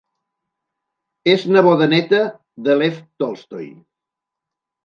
És 1.33 1.45
neboda 1.57 1.89
neta 1.93 2.23
de 2.69 2.79
Lev 2.81 2.99
Tolstoi. 3.23 3.69